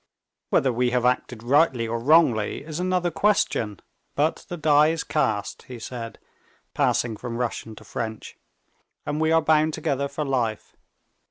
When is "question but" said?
3.11-4.45